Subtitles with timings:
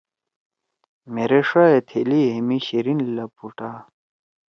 [1.13, 3.69] مھیرے ݜا ئے تھیلی ہے مھی شیرین لُوپٹا